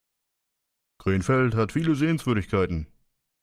Krefeld 0.97 1.53
hat 1.53 1.73
viele 1.73 1.93
Sehenswürdigkeiten 1.93 2.87